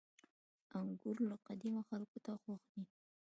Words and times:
•انګور 0.79 1.17
له 1.29 1.35
قديمه 1.47 1.81
خلکو 1.89 2.17
ته 2.25 2.31
خوښ 2.41 2.61
دي. 2.73 2.81